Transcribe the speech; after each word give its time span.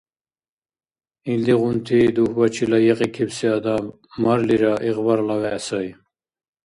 Илдигъунти 1.31 1.99
дугьбачи 2.15 2.65
лайикьикибси 2.71 3.47
адам, 3.57 3.83
марлира, 4.21 4.73
игъбарла 4.87 5.35
вегӀ 5.41 5.61
сай. 5.67 5.87